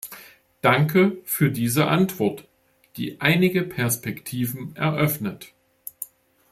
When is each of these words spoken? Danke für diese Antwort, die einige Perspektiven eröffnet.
Danke 0.61 1.19
für 1.25 1.51
diese 1.51 1.85
Antwort, 1.85 2.47
die 2.97 3.21
einige 3.21 3.61
Perspektiven 3.61 4.75
eröffnet. 4.75 5.53